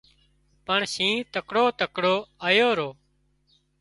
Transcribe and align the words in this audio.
پڻ 0.65 0.79
شِنهن 0.93 1.19
تڪڙو 1.33 1.65
تڪڙو 1.79 2.15
آيو 2.47 2.69
رو 2.79 2.89